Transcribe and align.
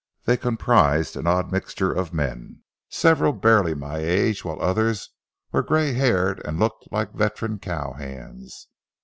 They 0.25 0.35
comprised 0.35 1.15
an 1.15 1.27
odd 1.27 1.51
mixture 1.51 1.91
of 1.93 2.11
men, 2.11 2.63
several 2.89 3.33
barely 3.33 3.75
my 3.75 3.99
age, 3.99 4.43
while 4.43 4.59
others 4.59 5.11
were 5.51 5.61
gray 5.61 5.93
haired 5.93 6.41
and 6.43 6.57
looked 6.57 6.91
like 6.91 7.13
veteran 7.13 7.59
cow 7.59 7.93
hands. 7.93 8.67